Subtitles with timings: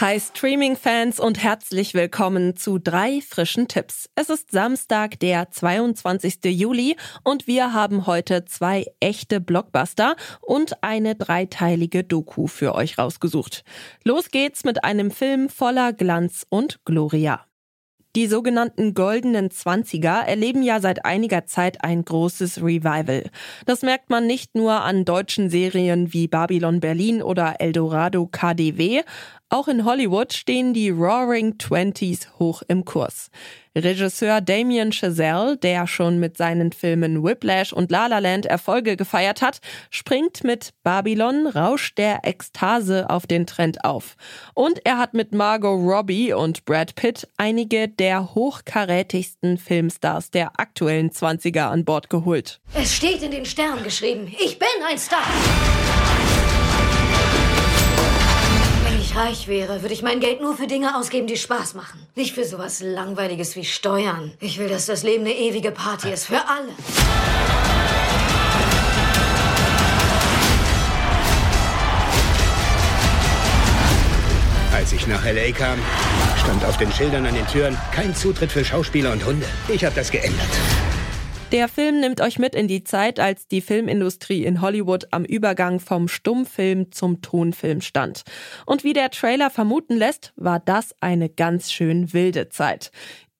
[0.00, 4.08] Hi Streaming-Fans und herzlich willkommen zu drei frischen Tipps.
[4.14, 6.38] Es ist Samstag, der 22.
[6.44, 6.94] Juli
[7.24, 13.64] und wir haben heute zwei echte Blockbuster und eine dreiteilige Doku für euch rausgesucht.
[14.04, 17.47] Los geht's mit einem Film voller Glanz und Gloria.
[18.18, 23.30] Die sogenannten goldenen Zwanziger erleben ja seit einiger Zeit ein großes Revival.
[23.64, 29.02] Das merkt man nicht nur an deutschen Serien wie Babylon Berlin oder Eldorado KDW,
[29.50, 33.30] auch in Hollywood stehen die Roaring Twenties hoch im Kurs.
[33.76, 39.42] Regisseur Damien Chazelle, der schon mit seinen Filmen Whiplash und La La Land Erfolge gefeiert
[39.42, 39.60] hat,
[39.90, 44.16] springt mit Babylon Rausch der Ekstase auf den Trend auf.
[44.54, 51.10] Und er hat mit Margot Robbie und Brad Pitt einige der hochkarätigsten Filmstars der aktuellen
[51.10, 52.60] 20er an Bord geholt.
[52.74, 55.24] Es steht in den Sternen geschrieben, ich bin ein Star.
[59.18, 62.06] Reich wäre, würde ich mein Geld nur für Dinge ausgeben, die Spaß machen.
[62.14, 64.32] Nicht für sowas Langweiliges wie Steuern.
[64.40, 66.26] Ich will, dass das Leben eine ewige Party ist.
[66.26, 66.68] Für alle.
[74.72, 75.50] Als ich nach L.A.
[75.50, 75.78] kam,
[76.40, 79.46] stand auf den Schildern an den Türen kein Zutritt für Schauspieler und Hunde.
[79.68, 80.48] Ich habe das geändert.
[81.50, 85.80] Der Film nimmt euch mit in die Zeit, als die Filmindustrie in Hollywood am Übergang
[85.80, 88.24] vom Stummfilm zum Tonfilm stand.
[88.66, 92.90] Und wie der Trailer vermuten lässt, war das eine ganz schön wilde Zeit.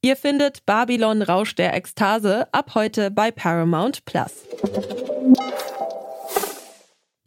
[0.00, 4.32] Ihr findet Babylon Rausch der Ekstase ab heute bei Paramount Plus.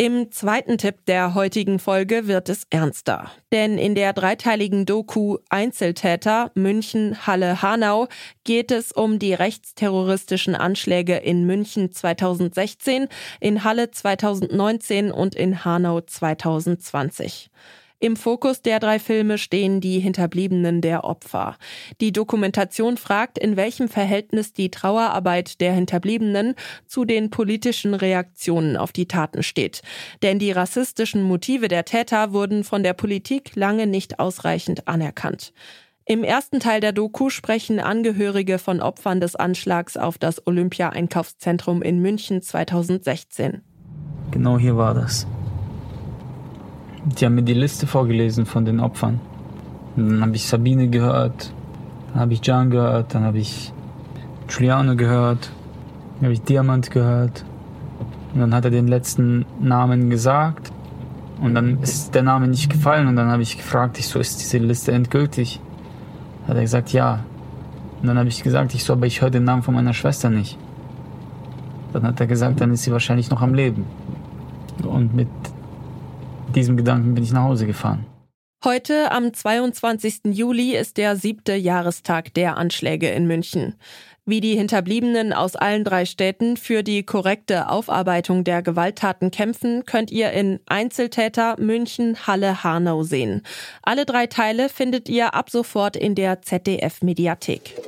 [0.02, 3.30] Im zweiten Tipp der heutigen Folge wird es ernster.
[3.52, 8.08] Denn in der dreiteiligen Doku Einzeltäter München, Halle, Hanau
[8.44, 13.10] geht es um die rechtsterroristischen Anschläge in München 2016,
[13.40, 17.52] in Halle 2019 und in Hanau 2020.
[18.04, 21.56] Im Fokus der drei Filme stehen die Hinterbliebenen der Opfer.
[22.02, 26.56] Die Dokumentation fragt, in welchem Verhältnis die Trauerarbeit der Hinterbliebenen
[26.88, 29.84] zu den politischen Reaktionen auf die Taten steht.
[30.24, 35.54] Denn die rassistischen Motive der Täter wurden von der Politik lange nicht ausreichend anerkannt.
[36.04, 42.00] Im ersten Teil der Doku sprechen Angehörige von Opfern des Anschlags auf das Olympia-Einkaufszentrum in
[42.00, 43.62] München 2016.
[44.32, 45.28] Genau hier war das.
[47.06, 49.20] Die haben mir die Liste vorgelesen von den Opfern.
[49.96, 51.52] Und dann habe ich Sabine gehört,
[52.12, 53.74] dann habe ich Jan gehört, dann habe ich
[54.48, 55.52] Giuliano gehört,
[56.16, 57.44] dann habe ich Diamant gehört.
[58.34, 60.72] Und dann hat er den letzten Namen gesagt
[61.42, 64.40] und dann ist der Name nicht gefallen und dann habe ich gefragt, ich so, ist
[64.40, 65.60] diese Liste endgültig?
[66.48, 67.26] Hat er gesagt, ja.
[68.02, 70.30] Und dann habe ich gesagt, ich so, aber ich höre den Namen von meiner Schwester
[70.30, 70.58] nicht.
[71.94, 73.86] Dann hat er gesagt, dann ist sie wahrscheinlich noch am Leben.
[74.84, 75.28] Und mit
[76.56, 78.06] diesem Gedanken bin ich nach Hause gefahren.
[78.64, 80.22] Heute, am 22.
[80.26, 83.74] Juli, ist der siebte Jahrestag der Anschläge in München.
[84.24, 90.12] Wie die Hinterbliebenen aus allen drei Städten für die korrekte Aufarbeitung der Gewalttaten kämpfen, könnt
[90.12, 93.42] ihr in Einzeltäter München, Halle, Hanau sehen.
[93.82, 97.82] Alle drei Teile findet ihr ab sofort in der ZDF-Mediathek.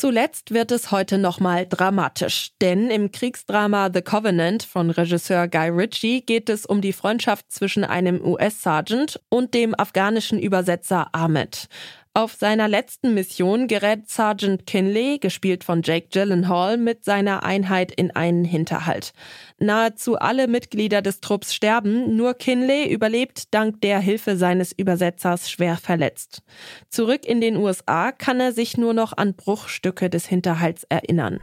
[0.00, 6.20] Zuletzt wird es heute nochmal dramatisch, denn im Kriegsdrama The Covenant von Regisseur Guy Ritchie
[6.20, 11.66] geht es um die Freundschaft zwischen einem US-Sergeant und dem afghanischen Übersetzer Ahmed.
[12.14, 18.10] Auf seiner letzten Mission gerät Sergeant Kinley, gespielt von Jake Gyllenhaal, mit seiner Einheit in
[18.10, 19.12] einen Hinterhalt.
[19.58, 25.76] Nahezu alle Mitglieder des Trupps sterben, nur Kinley überlebt dank der Hilfe seines Übersetzers schwer
[25.76, 26.42] verletzt.
[26.88, 31.40] Zurück in den USA kann er sich nur noch an Bruchstücke des Hinterhalts erinnern.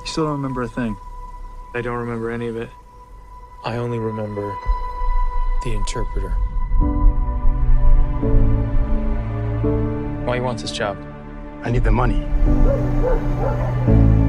[0.00, 0.96] You still don't remember a thing.
[1.74, 2.68] I don't remember any of it.
[3.64, 4.56] I only remember
[5.62, 6.34] the interpreter.
[10.30, 10.96] Why he wants this job?
[11.64, 12.20] I need the money.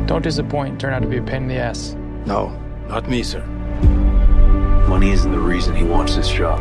[0.08, 0.82] Don't disappoint.
[0.82, 1.96] Turn out to be a pain in the ass.
[2.26, 3.46] No, not me, sir.
[4.90, 6.60] Money isn't the reason he wants this job.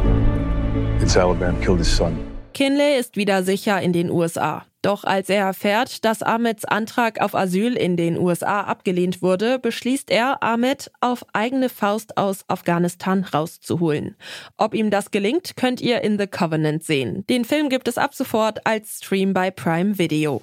[1.01, 2.30] It's Alabama killed his son.
[2.53, 4.65] Kinley ist wieder sicher in den USA.
[4.83, 10.11] Doch als er erfährt, dass Ahmeds Antrag auf Asyl in den USA abgelehnt wurde, beschließt
[10.11, 14.17] er, Ahmed auf eigene Faust aus Afghanistan rauszuholen.
[14.57, 17.27] Ob ihm das gelingt, könnt ihr in The Covenant sehen.
[17.29, 20.41] Den Film gibt es ab sofort als Stream bei Prime Video.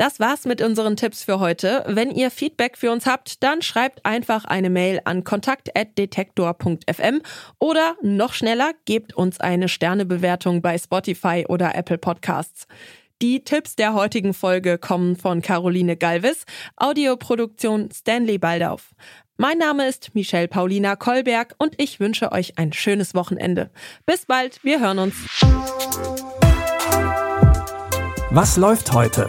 [0.00, 1.84] Das war's mit unseren Tipps für heute.
[1.86, 7.20] Wenn ihr Feedback für uns habt, dann schreibt einfach eine Mail an kontakt.detektor.fm
[7.58, 12.66] oder noch schneller, gebt uns eine Sternebewertung bei Spotify oder Apple Podcasts.
[13.20, 18.94] Die Tipps der heutigen Folge kommen von Caroline Galvis, Audioproduktion Stanley Baldauf.
[19.36, 23.68] Mein Name ist Michelle Paulina Kolberg und ich wünsche euch ein schönes Wochenende.
[24.06, 25.14] Bis bald, wir hören uns.
[28.30, 29.28] Was läuft heute?